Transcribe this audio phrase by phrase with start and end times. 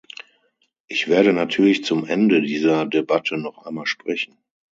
[0.87, 4.35] Ich werde natürlich zum Ende dieser Debatte noch einmal sprechen.